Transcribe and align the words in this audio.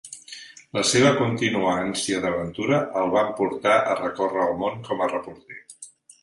La 0.77 0.81
seva 0.91 1.09
contínua 1.17 1.73
ànsia 1.81 2.21
d'aventura 2.23 2.79
el 3.03 3.13
van 3.17 3.29
portar 3.41 3.77
a 3.93 3.99
recórrer 4.01 4.47
el 4.49 4.57
món 4.65 4.81
com 4.89 5.05
a 5.05 5.11
reporter. 5.15 5.61